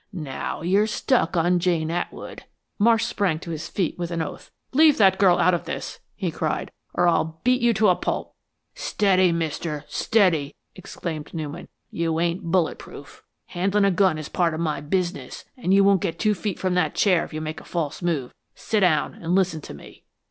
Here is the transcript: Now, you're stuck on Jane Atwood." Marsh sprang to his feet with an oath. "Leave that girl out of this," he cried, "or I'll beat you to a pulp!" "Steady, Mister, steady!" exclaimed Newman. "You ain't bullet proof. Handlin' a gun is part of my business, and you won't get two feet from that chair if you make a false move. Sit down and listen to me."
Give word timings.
Now, 0.13 0.63
you're 0.63 0.87
stuck 0.87 1.37
on 1.37 1.59
Jane 1.59 1.91
Atwood." 1.91 2.45
Marsh 2.79 3.05
sprang 3.05 3.37
to 3.41 3.51
his 3.51 3.69
feet 3.69 3.99
with 3.99 4.09
an 4.09 4.19
oath. 4.19 4.49
"Leave 4.73 4.97
that 4.97 5.19
girl 5.19 5.37
out 5.37 5.53
of 5.53 5.65
this," 5.65 5.99
he 6.15 6.31
cried, 6.31 6.71
"or 6.95 7.07
I'll 7.07 7.39
beat 7.43 7.61
you 7.61 7.71
to 7.75 7.89
a 7.89 7.95
pulp!" 7.95 8.33
"Steady, 8.73 9.31
Mister, 9.31 9.85
steady!" 9.87 10.55
exclaimed 10.75 11.35
Newman. 11.35 11.67
"You 11.91 12.19
ain't 12.19 12.41
bullet 12.49 12.79
proof. 12.79 13.21
Handlin' 13.49 13.85
a 13.85 13.91
gun 13.91 14.17
is 14.17 14.27
part 14.27 14.55
of 14.55 14.59
my 14.59 14.81
business, 14.81 15.45
and 15.55 15.71
you 15.71 15.83
won't 15.83 16.01
get 16.01 16.17
two 16.17 16.33
feet 16.33 16.57
from 16.57 16.73
that 16.73 16.95
chair 16.95 17.23
if 17.23 17.31
you 17.31 17.39
make 17.39 17.61
a 17.61 17.63
false 17.63 18.01
move. 18.01 18.33
Sit 18.55 18.79
down 18.79 19.13
and 19.13 19.35
listen 19.35 19.61
to 19.61 19.75
me." 19.75 20.03